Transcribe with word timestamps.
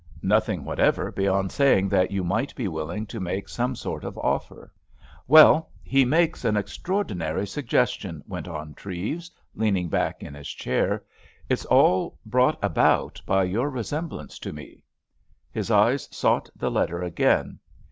"Nothing 0.23 0.65
whatever, 0.65 1.11
beyond 1.11 1.51
saying 1.51 1.87
that 1.89 2.09
you 2.09 2.23
might 2.23 2.55
be 2.55 2.67
willing 2.67 3.05
to 3.05 3.19
make 3.19 3.47
some 3.47 3.75
sort 3.75 4.03
of 4.03 4.17
offer." 4.17 4.73
"Well, 5.27 5.69
he 5.83 6.05
makes 6.05 6.43
an 6.43 6.57
extraordinary 6.57 7.45
suggestion," 7.45 8.23
went 8.27 8.47
on 8.47 8.73
Treves, 8.73 9.29
leaning 9.53 9.89
back 9.89 10.23
in 10.23 10.33
his 10.33 10.49
chair. 10.49 11.03
"It's 11.49 11.65
all 11.65 12.17
brought 12.25 12.57
about 12.63 13.21
by 13.27 13.43
your 13.43 13.69
resemblance 13.69 14.39
to 14.39 14.51
me." 14.51 14.83
His 15.51 15.69
eyes 15.69 16.09
sought 16.11 16.49
the 16.55 16.71
letter 16.71 17.03
again. 17.03 17.59